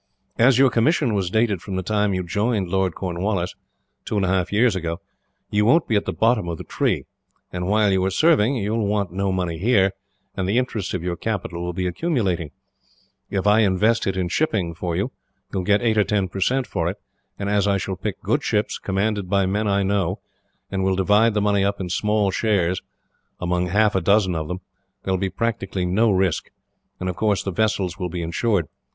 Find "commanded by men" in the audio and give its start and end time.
18.79-19.67